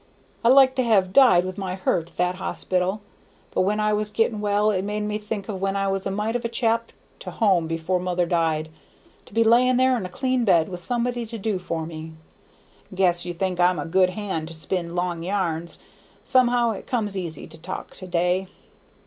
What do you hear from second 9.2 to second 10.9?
to be laying there in a clean bed with